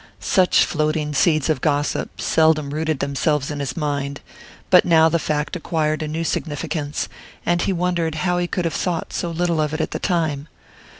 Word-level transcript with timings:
Such 0.23 0.65
floating 0.65 1.13
seeds 1.13 1.47
of 1.47 1.61
gossip 1.61 2.19
seldom 2.19 2.73
rooted 2.73 3.01
themselves 3.01 3.51
in 3.51 3.59
his 3.59 3.77
mind, 3.77 4.19
but 4.71 4.83
now 4.83 5.09
the 5.09 5.19
fact 5.19 5.55
acquired 5.55 6.01
a 6.01 6.07
new 6.07 6.23
significance, 6.23 7.07
and 7.45 7.61
he 7.61 7.71
wondered 7.71 8.15
how 8.25 8.39
he 8.39 8.47
could 8.47 8.65
have 8.65 8.73
thought 8.73 9.13
so 9.13 9.29
little 9.29 9.61
of 9.61 9.75
it 9.75 9.79
at 9.79 9.91
the 9.91 9.99
time. 9.99 10.47